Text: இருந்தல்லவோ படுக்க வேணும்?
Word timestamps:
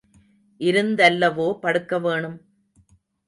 இருந்தல்லவோ 0.61 1.59
படுக்க 1.59 1.99
வேணும்? 1.99 2.37